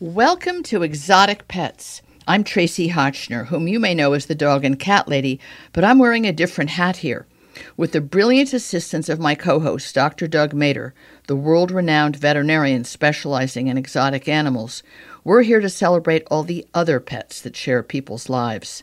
[0.00, 2.02] Welcome to Exotic Pets.
[2.26, 5.38] I'm Tracie Hotchner, whom you may know as the dog and cat lady,
[5.72, 7.28] but I'm wearing a different hat here.
[7.76, 10.26] With the brilliant assistance of my co host, Dr.
[10.26, 10.94] Doug Mader,
[11.28, 14.82] the world renowned veterinarian specializing in exotic animals,
[15.22, 18.82] we're here to celebrate all the other pets that share people's lives.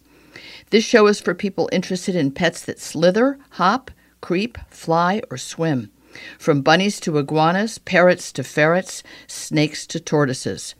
[0.69, 3.91] This show is for people interested in pets that slither, hop,
[4.21, 5.91] creep, fly, or swim.
[6.39, 10.73] From bunnies to iguanas, parrots to ferrets, snakes to tortoises.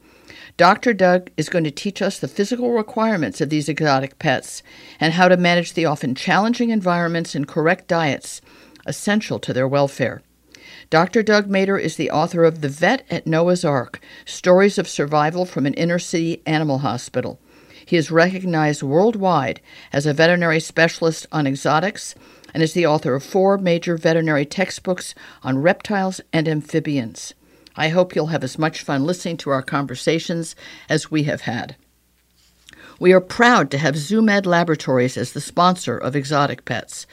[0.58, 0.94] Dr.
[0.94, 4.64] Doug is going to teach us the physical requirements of these exotic pets
[5.00, 8.42] and how to manage the often challenging environments and correct diets
[8.86, 10.22] essential to their welfare.
[10.90, 11.24] Dr.
[11.24, 15.66] Doug Mader is the author of The Vet at Noah's Ark Stories of Survival from
[15.66, 17.40] an Inner City Animal Hospital.
[17.86, 22.16] He is recognized worldwide as a veterinary specialist on exotics
[22.54, 27.34] and is the author of four major veterinary textbooks on reptiles and amphibians.
[27.76, 30.56] I hope you'll have as much fun listening to our conversations
[30.90, 31.76] as we have had.
[33.02, 37.08] We are proud to have ZooMed Laboratories as the sponsor of Exotic Pets.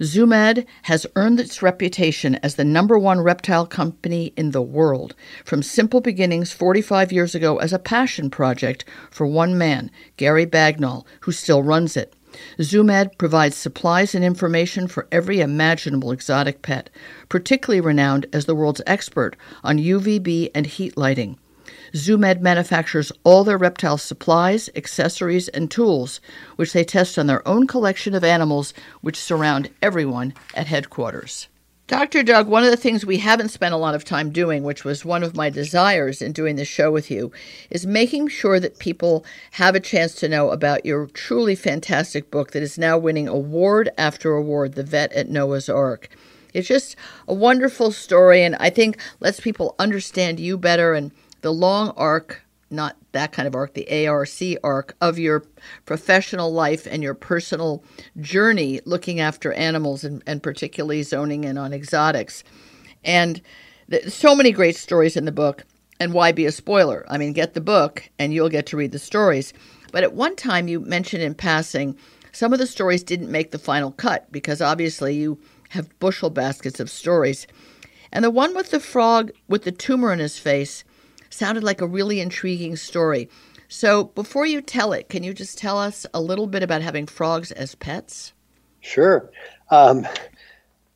[0.00, 5.62] ZooMed has earned its reputation as the number one reptile company in the world, from
[5.62, 11.30] simple beginnings 45 years ago as a passion project for one man, Gary Bagnall, who
[11.30, 12.14] still runs it.
[12.58, 16.90] ZooMed provides supplies and information for every imaginable exotic pet,
[17.28, 21.38] particularly renowned as the world's expert on UVB and heat lighting.
[21.94, 26.20] ZooMed manufactures all their reptile supplies, accessories, and tools,
[26.56, 31.48] which they test on their own collection of animals which surround everyone at headquarters.
[31.88, 32.22] Dr.
[32.22, 35.06] Doug, one of the things we haven't spent a lot of time doing, which was
[35.06, 37.32] one of my desires in doing this show with you,
[37.70, 42.52] is making sure that people have a chance to know about your truly fantastic book
[42.52, 46.10] that is now winning award after award, The Vet at Noah's Ark.
[46.52, 46.94] It's just
[47.26, 52.42] a wonderful story, and I think lets people understand you better and the long arc
[52.70, 54.28] not that kind of arc, the ARC
[54.62, 55.44] arc of your
[55.86, 57.82] professional life and your personal
[58.20, 62.44] journey looking after animals and, and particularly zoning in on exotics.
[63.04, 63.42] And
[63.90, 65.64] th- so many great stories in the book.
[66.00, 67.04] And why be a spoiler?
[67.08, 69.52] I mean, get the book and you'll get to read the stories.
[69.90, 71.96] But at one time, you mentioned in passing
[72.30, 75.40] some of the stories didn't make the final cut because obviously you
[75.70, 77.48] have bushel baskets of stories.
[78.12, 80.84] And the one with the frog with the tumor in his face
[81.30, 83.28] sounded like a really intriguing story.
[83.68, 87.06] So, before you tell it, can you just tell us a little bit about having
[87.06, 88.32] frogs as pets?
[88.80, 89.30] Sure.
[89.70, 90.06] Um,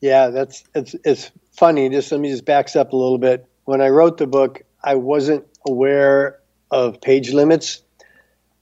[0.00, 1.90] yeah, that's it's it's funny.
[1.90, 3.46] Just let me just backs up a little bit.
[3.64, 6.40] When I wrote the book, I wasn't aware
[6.70, 7.81] of page limits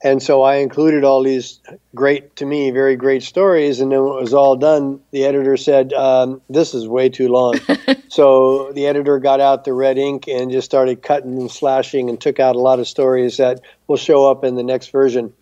[0.03, 1.59] and so I included all these
[1.93, 3.79] great, to me, very great stories.
[3.79, 7.27] And then when it was all done, the editor said, um, This is way too
[7.27, 7.59] long.
[8.07, 12.19] so the editor got out the red ink and just started cutting and slashing and
[12.19, 15.33] took out a lot of stories that will show up in the next version.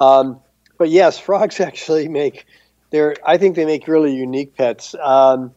[0.00, 0.40] Um,
[0.78, 2.46] but yes, frogs actually make,
[2.90, 4.94] they're, I think they make really unique pets.
[4.94, 5.54] Um,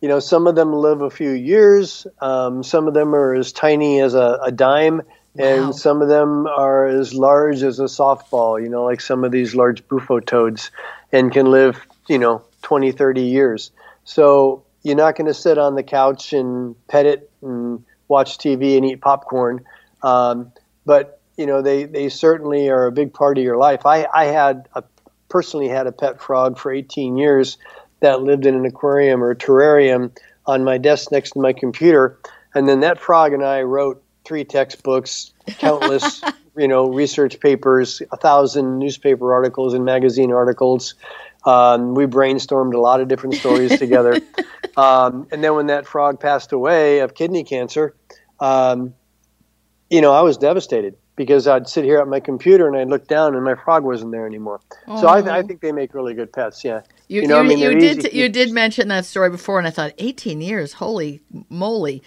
[0.00, 3.52] you know, some of them live a few years, um, some of them are as
[3.52, 5.02] tiny as a, a dime
[5.36, 5.72] and wow.
[5.72, 9.54] some of them are as large as a softball you know like some of these
[9.54, 10.70] large bufo toads
[11.12, 13.70] and can live you know 20 30 years.
[14.04, 18.76] So you're not going to sit on the couch and pet it and watch tv
[18.76, 19.64] and eat popcorn.
[20.02, 20.52] Um,
[20.84, 23.86] but you know they, they certainly are a big part of your life.
[23.86, 24.82] I, I had a,
[25.28, 27.58] personally had a pet frog for 18 years
[28.00, 32.18] that lived in an aquarium or terrarium on my desk next to my computer.
[32.54, 36.22] And then that frog and i wrote three textbooks, countless,
[36.56, 40.94] you know, research papers, a thousand newspaper articles and magazine articles.
[41.44, 44.20] Um, we brainstormed a lot of different stories together.
[44.76, 47.96] Um, and then when that frog passed away of kidney cancer,
[48.38, 48.94] um,
[49.88, 53.08] you know, I was devastated because I'd sit here at my computer and I'd look
[53.08, 54.60] down and my frog wasn't there anymore.
[54.86, 55.00] Oh.
[55.00, 56.62] So I, th- I, think they make really good pets.
[56.64, 56.82] Yeah.
[57.08, 58.16] You, you know, you, I mean, you did easy.
[58.16, 62.02] you did mention that story before, and I thought, 18 years, holy moly!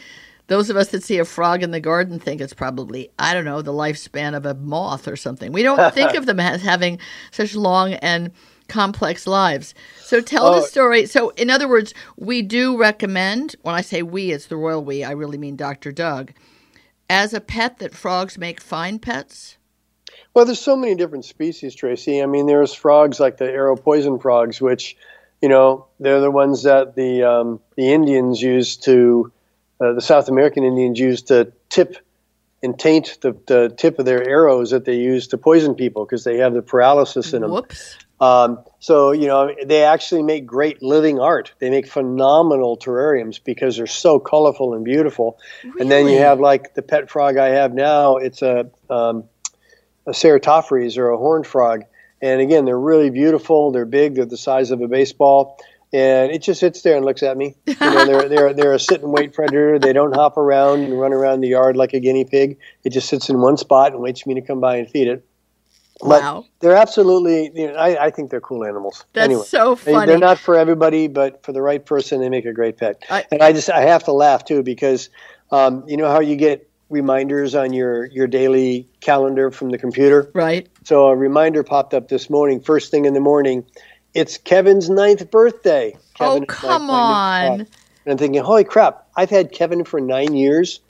[0.51, 3.45] Those of us that see a frog in the garden think it's probably, I don't
[3.45, 5.53] know, the lifespan of a moth or something.
[5.53, 6.99] We don't think of them as having
[7.31, 8.31] such long and
[8.67, 9.73] complex lives.
[10.01, 10.55] So tell oh.
[10.55, 11.05] the story.
[11.05, 15.05] So, in other words, we do recommend, when I say we, it's the royal we,
[15.05, 15.93] I really mean Dr.
[15.93, 16.33] Doug,
[17.09, 19.55] as a pet that frogs make fine pets?
[20.33, 22.21] Well, there's so many different species, Tracie.
[22.21, 24.97] I mean, there's frogs like the arrow poison frogs, which,
[25.41, 29.31] you know, they're the ones that the um, the Indians used to
[29.81, 31.97] uh, the South American Indians used to tip
[32.63, 36.23] and taint the, the tip of their arrows that they use to poison people because
[36.23, 37.51] they have the paralysis in them.
[37.51, 37.97] Whoops.
[38.19, 41.53] Um, so you know they actually make great living art.
[41.57, 45.39] They make phenomenal terrariums because they're so colorful and beautiful.
[45.63, 45.81] Really?
[45.81, 48.17] And then you have like the pet frog I have now.
[48.17, 49.23] It's a um,
[50.05, 51.85] a ceratophrys or a horned frog,
[52.21, 53.71] and again they're really beautiful.
[53.71, 54.13] They're big.
[54.13, 55.57] They're the size of a baseball.
[55.93, 57.55] And it just sits there and looks at me.
[57.65, 59.77] You know, they're, they're, they're a sit and wait predator.
[59.77, 62.57] They don't hop around and run around the yard like a guinea pig.
[62.83, 65.07] It just sits in one spot and waits for me to come by and feed
[65.09, 65.25] it.
[65.99, 66.45] But Wow.
[66.61, 67.51] they're absolutely.
[67.53, 69.05] You know, I, I think they're cool animals.
[69.13, 70.07] That's anyway, so they, funny.
[70.07, 73.03] they're not for everybody, but for the right person, they make a great pet.
[73.09, 75.09] I- and I just I have to laugh too because
[75.51, 80.31] um, you know how you get reminders on your your daily calendar from the computer.
[80.33, 80.67] right.
[80.85, 83.63] So a reminder popped up this morning, first thing in the morning.
[84.13, 85.95] It's Kevin's ninth birthday.
[86.19, 87.61] Oh, Kevin oh, come on.
[87.61, 87.67] And
[88.05, 89.07] I'm thinking, holy crap!
[89.15, 90.81] I've had Kevin for nine years.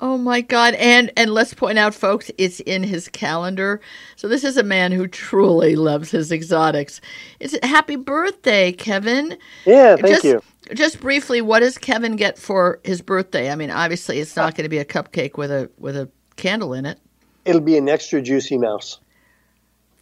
[0.00, 0.74] Oh my God!
[0.74, 3.80] And and let's point out, folks, it's in his calendar.
[4.16, 7.00] So this is a man who truly loves his exotics.
[7.40, 9.38] It's happy birthday, Kevin.
[9.64, 10.42] Yeah, thank just, you.
[10.74, 13.50] Just briefly, what does Kevin get for his birthday?
[13.50, 16.74] I mean, obviously, it's not going to be a cupcake with a with a candle
[16.74, 16.98] in it.
[17.44, 18.98] It'll be an extra juicy mouse.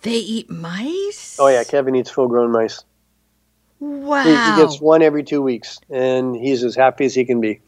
[0.04, 1.36] They eat mice.
[1.40, 2.84] Oh yeah, Kevin eats full-grown mice.
[3.80, 4.22] Wow.
[4.22, 7.60] He, he gets one every two weeks, and he's as happy as he can be.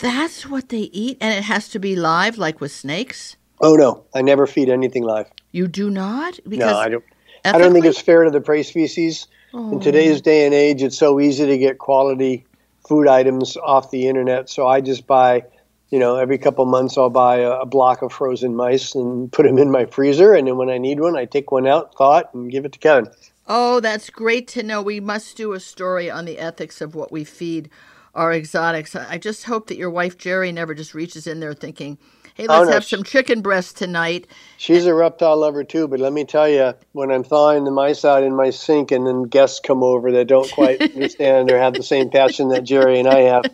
[0.00, 3.36] That's what they eat, and it has to be live, like with snakes.
[3.60, 5.30] Oh no, I never feed anything live.
[5.52, 7.04] You do not no, I don't.
[7.44, 9.28] I don't think it's fair to the prey species.
[9.54, 9.72] Oh.
[9.72, 12.44] In today's day and age, it's so easy to get quality
[12.88, 14.50] food items off the internet.
[14.50, 15.44] So I just buy,
[15.90, 19.44] you know, every couple months I'll buy a, a block of frozen mice and put
[19.46, 20.34] them in my freezer.
[20.34, 22.72] And then when I need one, I take one out, thaw it, and give it
[22.72, 23.10] to Kevin.
[23.46, 24.82] Oh, that's great to know.
[24.82, 27.70] We must do a story on the ethics of what we feed
[28.14, 28.96] our exotics.
[28.96, 31.98] I I just hope that your wife Jerry never just reaches in there thinking,
[32.36, 34.26] "Hey, Oh, let's no, have some chicken breast tonight."
[34.58, 38.04] She's a reptile lover too, but let me tell you, when I'm thawing the mice
[38.04, 41.74] out in my sink and then guests come over that don't quite understand or have
[41.74, 43.44] the same passion that Jerry and I have,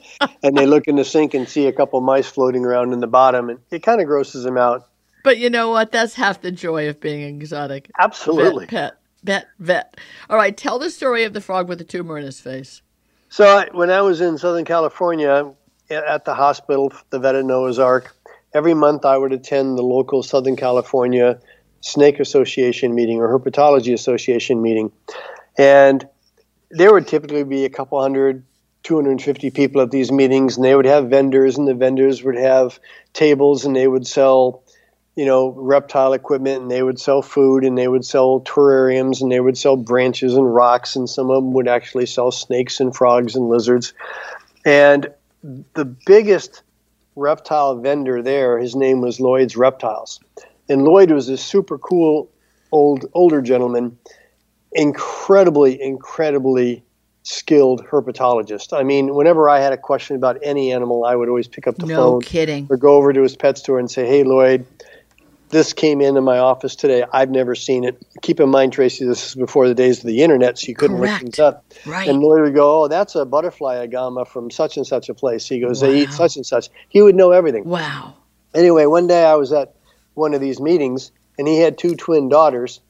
[0.43, 3.07] and they look in the sink and see a couple mice floating around in the
[3.07, 4.89] bottom, and it kind of grosses them out.
[5.25, 5.93] But you know what?
[5.93, 7.91] That's half the joy of being an exotic.
[7.99, 8.67] Absolutely.
[8.67, 10.01] Vet, pet, vet, vet.
[10.29, 12.83] All right, tell the story of the frog with the tumor in his face.
[13.29, 15.53] So I, when I was in Southern California
[15.89, 18.15] at the hospital, the vet at Noah's Ark,
[18.55, 21.39] every month I would attend the local Southern California
[21.81, 24.93] Snake Association meeting or Herpetology Association meeting.
[25.59, 26.07] And
[26.71, 28.45] there would typically be a couple hundred,
[28.85, 32.81] 250 people at these meetings, and they would have vendors, and the vendors would have
[33.13, 34.63] tables, and they would sell,
[35.15, 39.31] you know, reptile equipment, and they would sell food, and they would sell terrariums, and
[39.31, 42.95] they would sell branches and rocks, and some of them would actually sell snakes and
[42.95, 43.93] frogs and lizards.
[44.65, 45.13] And
[45.75, 46.63] the biggest
[47.17, 50.21] reptile vendor there, his name was Lloyd's Reptiles.
[50.69, 52.31] And Lloyd was a super cool
[52.71, 53.99] old older gentleman,
[54.73, 56.83] incredibly, incredibly
[57.23, 58.77] skilled herpetologist.
[58.77, 61.77] I mean, whenever I had a question about any animal, I would always pick up
[61.77, 62.67] the no phone kidding.
[62.71, 64.67] or go over to his pet store and say, "Hey, Lloyd,
[65.53, 67.05] this came into my office today.
[67.13, 70.23] I've never seen it." Keep in mind, Tracie, this is before the days of the
[70.23, 71.23] internet, so you couldn't look Correct.
[71.23, 71.65] things up.
[71.87, 72.09] Right.
[72.09, 75.47] And Lloyd would go, "Oh, that's a butterfly agama from such and such a place."
[75.47, 77.65] He goes, "They eat such and such." He would know everything.
[77.65, 78.15] wow.
[78.55, 79.75] Anyway, one day I was at
[80.15, 82.81] one of these meetings, and he had two twin daughters,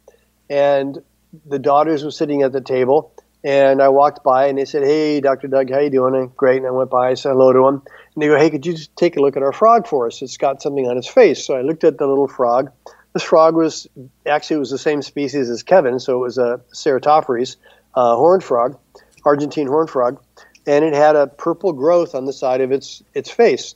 [0.51, 1.03] and
[1.47, 3.12] the daughters were sitting at the table.
[3.45, 5.49] And I walked by, and they said, "Hey, Dr.
[5.49, 6.59] Doug, how you doing?" And great.
[6.59, 7.83] And I went by, I said hello to him,
[8.15, 10.23] and they go, "Hey, could you just take a look at our frog for us?
[10.23, 12.71] It's got something on its face." So I looked at the little frog.
[13.15, 13.89] This frog was
[14.27, 17.57] actually it was the same species as Kevin, so it was a Ceratophrys
[17.95, 18.79] uh, horned frog,
[19.25, 20.23] Argentine horned frog,
[20.67, 23.75] and it had a purple growth on the side of its its face,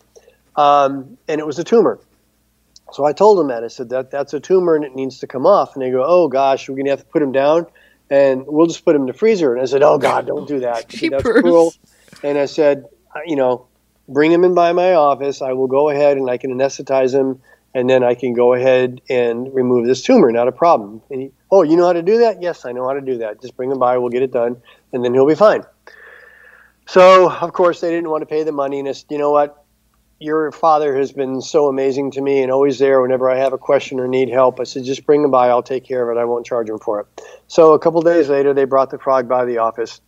[0.56, 1.98] um, and it was a tumor.
[2.92, 5.26] So I told them that I said that that's a tumor and it needs to
[5.26, 5.74] come off.
[5.74, 7.66] And they go, "Oh gosh, we're gonna have to put him down,
[8.10, 10.60] and we'll just put him in the freezer." And I said, "Oh God, don't do
[10.60, 10.88] that.
[11.10, 11.74] That's cruel."
[12.22, 12.84] And I said,
[13.14, 13.66] "Uh, "You know,
[14.08, 15.42] bring him in by my office.
[15.42, 17.40] I will go ahead and I can anesthetize him,
[17.74, 20.30] and then I can go ahead and remove this tumor.
[20.32, 22.42] Not a problem." And he, "Oh, you know how to do that?
[22.42, 23.40] Yes, I know how to do that.
[23.42, 23.98] Just bring him by.
[23.98, 24.56] We'll get it done,
[24.92, 25.64] and then he'll be fine."
[26.86, 29.32] So of course they didn't want to pay the money, and I said, "You know
[29.32, 29.64] what?
[30.18, 33.58] Your father has been so amazing to me and always there whenever I have a
[33.58, 34.60] question or need help.
[34.60, 35.48] I said, just bring him by.
[35.48, 36.20] I'll take care of it.
[36.20, 37.06] I won't charge him for it.
[37.48, 40.00] So a couple days later, they brought the frog by the office.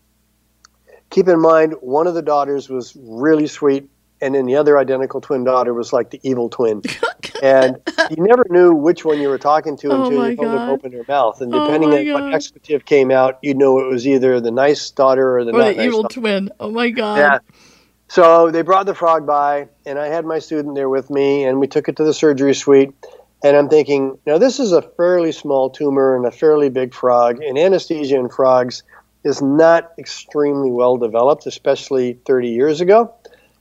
[1.11, 3.89] Keep in mind, one of the daughters was really sweet,
[4.21, 6.83] and then the other identical twin daughter was like the evil twin.
[7.43, 7.77] and
[8.11, 10.61] you never knew which one you were talking to Oh until my you told God.
[10.61, 11.41] them open her mouth.
[11.41, 14.51] And Oh depending my on what expletive came out, you'd know it was either the
[14.51, 16.21] nice daughter or the Or not the nice evil daughter.
[16.21, 16.51] twin.
[16.61, 17.19] Oh my God.
[17.19, 17.39] Yeah.
[18.09, 21.61] So they brought the frog by, and I had my student there with me, and
[21.61, 22.91] we took it to the surgery suite.
[23.45, 27.41] And I'm thinking, now this is a fairly small tumor and a fairly big frog,
[27.43, 28.83] and anesthesia in frogs
[29.25, 33.15] is not extremely well developed, especially 30 years ago.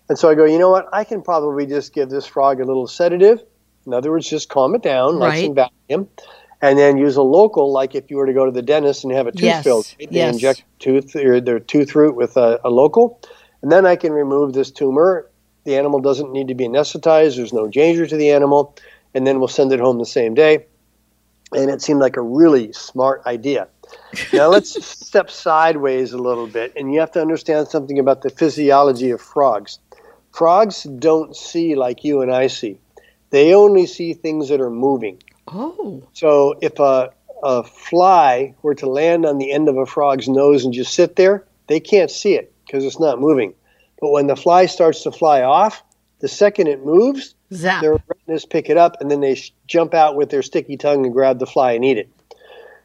[0.10, 0.88] And so I go, you know what?
[0.94, 3.44] I can probably just give this frog a little sedative.
[3.86, 5.44] In other words, just calm it down, like Right.
[5.44, 6.08] some Valium,
[6.62, 9.14] and then use a local, like if you were to go to the dentist and
[9.14, 9.86] have a tooth Yes, filled.
[10.00, 10.34] They yes.
[10.34, 13.22] inject tooth or their tooth root with a, a local,
[13.62, 15.30] and then I can remove this tumor.
[15.64, 17.36] The animal doesn't need to be anesthetized.
[17.36, 18.76] There's no danger to the animal,
[19.14, 20.66] and then we'll send it home the same day.
[21.54, 23.68] And it seemed like a really smart idea.
[24.34, 28.30] Now let's step sideways a little bit, and you have to understand something about the
[28.30, 29.80] physiology of frogs.
[30.34, 32.80] Frogs don't see like you and I see.
[33.30, 35.22] They only see things that are moving.
[35.48, 37.12] Oh, So if a,
[37.44, 41.16] a fly were to land on the end of a frog's nose and just sit
[41.16, 43.54] there, they can't see it because it's not moving.
[44.00, 45.84] But when the fly starts to fly off,
[46.20, 47.82] the second it moves, zap.
[47.82, 51.06] their retinas pick it up and then they sh- jump out with their sticky tongue
[51.06, 52.10] and grab the fly and eat it.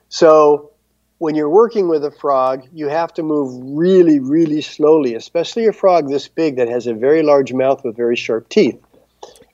[0.08, 0.70] So
[1.18, 5.72] when you're working with a frog, you have to move really, really slowly, especially a
[5.72, 8.78] frog this big that has a very large mouth with very sharp teeth.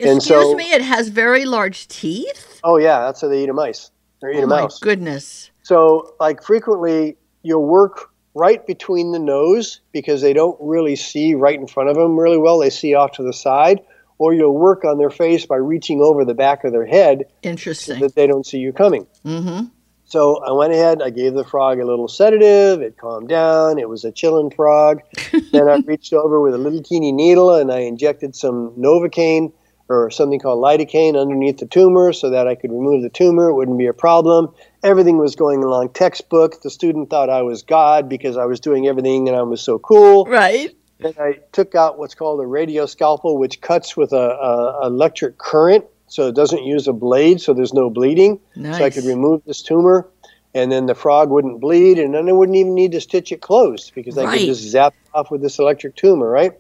[0.00, 2.61] and Excuse so- me, it has very large teeth?
[2.64, 3.90] Oh, yeah, that's how they eat a mice.
[4.23, 4.78] They eat oh a my mouse.
[4.80, 5.50] goodness.
[5.62, 11.59] So, like frequently, you'll work right between the nose because they don't really see right
[11.59, 12.59] in front of them really well.
[12.59, 13.80] They see off to the side,
[14.18, 17.49] or you'll work on their face by reaching over the back of their head so
[17.49, 18.00] Interesting.
[18.00, 19.07] that they don't see you coming.
[19.25, 19.66] Mm-hmm.
[20.04, 23.90] So I went ahead, I gave the frog a little sedative, it calmed down, it
[23.90, 25.02] was a chilling frog.
[25.52, 29.52] then I reached over with a little teeny needle and I injected some Novocaine
[29.88, 33.54] or something called lidocaine underneath the tumor so that I could remove the tumor, it
[33.54, 34.52] wouldn't be a problem.
[34.83, 36.61] Everything was going along textbook.
[36.61, 39.78] The student thought I was God because I was doing everything and I was so
[39.78, 40.26] cool.
[40.26, 40.75] Right.
[41.00, 44.87] Then I took out what's called a radio scalpel, which cuts with a, a, a
[44.88, 48.40] electric current, so it doesn't use a blade, so there's no bleeding.
[48.57, 48.78] Nice.
[48.78, 50.09] So I could remove this tumor,
[50.54, 53.40] and then the frog wouldn't bleed, and then I wouldn't even need to stitch it
[53.40, 54.38] closed because I Right.
[54.40, 56.52] could just zap off with this electric tumor, right?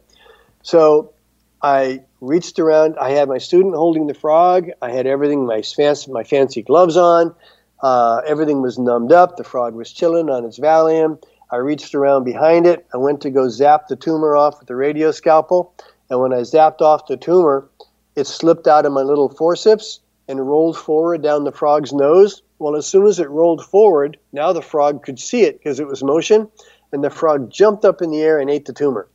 [0.62, 1.14] So
[1.60, 2.96] I reached around.
[2.98, 4.70] I had my student holding the frog.
[4.82, 7.34] I had everything, my fancy, my fancy gloves on.
[7.80, 9.36] Uh, everything was numbed up.
[9.36, 11.22] The frog was chilling on its Valium.
[11.50, 12.86] I reached around behind it.
[12.92, 15.72] I went to go zap the tumor off with the radio scalpel.
[16.10, 17.68] And when I zapped off the tumor,
[18.16, 22.42] it slipped out of my little forceps and rolled forward down the frog's nose.
[22.58, 25.86] Well, as soon as it rolled forward, now the frog could see it because it
[25.86, 26.48] was motion,
[26.92, 29.08] and the frog jumped up in the air and ate the tumor.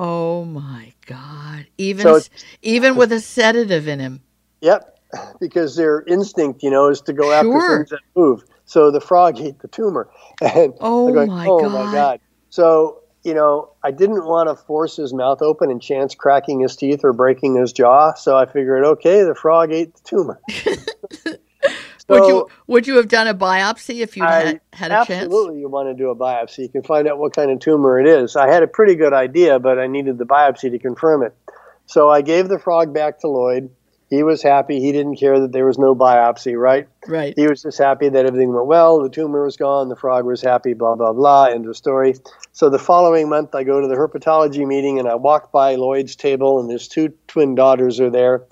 [0.00, 1.66] Oh my God.
[1.76, 2.20] Even So
[2.62, 4.22] even with a sedative in him.
[4.60, 4.84] Yep,
[5.40, 7.56] because their instinct, you know, is to go Sure.
[7.56, 8.42] after things that move.
[8.64, 10.08] So the frog ate the tumor.
[10.40, 11.72] And Oh going, my oh God.
[11.72, 12.20] my God.
[12.50, 16.76] So, you know, I didn't want to force his mouth open and chance cracking his
[16.76, 18.14] teeth or breaking his jaw.
[18.14, 20.40] So I figured, okay, the frog ate the tumor.
[22.08, 25.24] would you would you have done a biopsy if you had had a chance?
[25.24, 26.58] Absolutely, you want to do a biopsy.
[26.60, 28.36] You can find out what kind of tumor it is.
[28.36, 31.34] I had a pretty good idea, but I needed the biopsy to confirm it.
[31.86, 33.70] So I gave the frog back to Lloyd.
[34.10, 34.80] He was happy.
[34.80, 36.88] He didn't care that there was no biopsy, right?
[37.06, 37.34] Right.
[37.36, 39.02] He was just happy that everything went well.
[39.02, 39.90] The tumor was gone.
[39.90, 41.46] The frog was happy, blah, blah, blah.
[41.46, 42.14] End of story.
[42.52, 46.16] So the following month, I go to the herpetology meeting and I walk by Lloyd's
[46.16, 48.46] table, and his two twin daughters are there.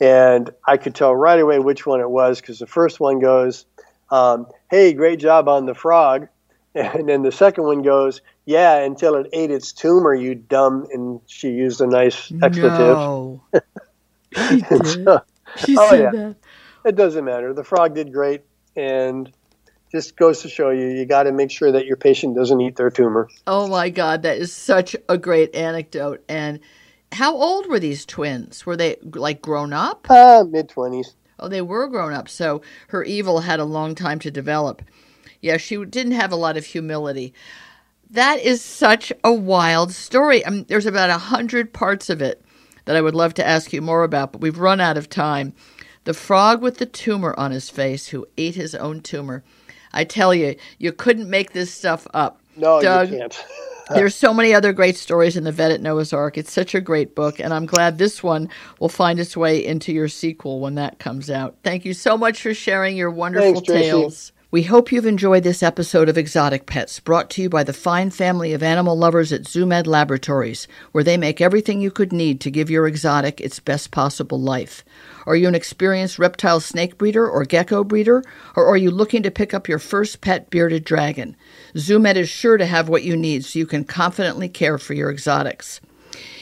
[0.00, 3.66] And I could tell right away which one it was because the first one goes,
[4.10, 6.28] um, Hey, great job on the frog.
[6.74, 10.86] And then the second one goes, Yeah, until it ate its tumor, you dumb.
[10.92, 12.78] And she used a nice expletive.
[12.78, 13.42] No.
[14.32, 14.86] she did.
[14.86, 15.22] So,
[15.56, 16.10] She Oh, said yeah.
[16.12, 16.36] that.
[16.84, 17.52] it doesn't matter.
[17.52, 18.42] The frog did great.
[18.76, 19.32] And
[19.90, 22.76] just goes to show you, you got to make sure that your patient doesn't eat
[22.76, 23.26] their tumor.
[23.46, 26.22] Oh my God, that is such a great anecdote.
[26.28, 26.60] And
[27.12, 28.66] how old were these twins?
[28.66, 30.10] Were they like grown up?
[30.10, 31.14] Ah, mid 20s.
[31.38, 32.28] Oh, they were grown up.
[32.28, 34.82] So her evil had a long time to develop.
[35.40, 37.32] Yeah, she didn't have a lot of humility.
[38.10, 40.44] That is such a wild story.
[40.44, 42.42] I mean, there's about a hundred parts of it
[42.86, 45.54] that I would love to ask you more about, but we've run out of time.
[46.04, 49.44] The frog with the tumor on his face who ate his own tumor.
[49.92, 52.40] I tell you, you couldn't make this stuff up.
[52.56, 53.44] No, Doug, you can't.
[53.94, 56.36] There's so many other great stories in the Vet at Noah's Ark.
[56.36, 58.48] It's such a great book, and I'm glad this one
[58.80, 61.56] will find its way into your sequel when that comes out.
[61.62, 64.32] Thank you so much for sharing your wonderful Thanks, tales.
[64.50, 68.08] We hope you've enjoyed this episode of Exotic Pets, brought to you by the fine
[68.08, 72.50] family of animal lovers at ZooMed Laboratories, where they make everything you could need to
[72.50, 74.86] give your exotic its best possible life.
[75.28, 78.24] Are you an experienced reptile snake breeder or gecko breeder,
[78.56, 81.36] or are you looking to pick up your first pet bearded dragon?
[81.74, 85.10] ZooMed is sure to have what you need so you can confidently care for your
[85.10, 85.82] exotics.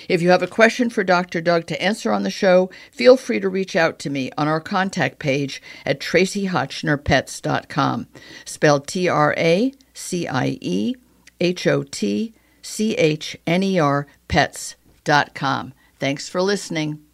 [0.09, 1.41] If you have a question for Dr.
[1.41, 4.61] Doug to answer on the show, feel free to reach out to me on our
[4.61, 8.07] contact page at traciehotchnerpets.com,
[8.45, 10.95] spelled T R A C I E
[11.41, 15.75] H O T C H N E R pets.com.
[15.99, 17.06] Thanks for listening.